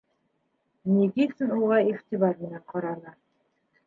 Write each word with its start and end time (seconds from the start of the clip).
Никитин 0.93 1.53
уға 1.57 1.77
иғтибар 1.89 2.39
менән 2.47 2.65
ҡараны: 2.73 3.15